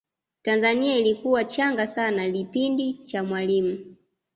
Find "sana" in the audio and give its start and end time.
1.87-2.27